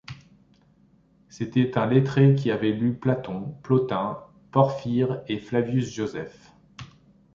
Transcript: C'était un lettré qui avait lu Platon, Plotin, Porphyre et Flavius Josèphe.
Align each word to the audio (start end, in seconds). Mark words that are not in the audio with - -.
C'était 1.29 1.77
un 1.77 1.85
lettré 1.85 2.33
qui 2.33 2.49
avait 2.49 2.71
lu 2.71 2.95
Platon, 2.95 3.55
Plotin, 3.61 4.17
Porphyre 4.49 5.21
et 5.27 5.37
Flavius 5.37 5.93
Josèphe. 5.93 6.53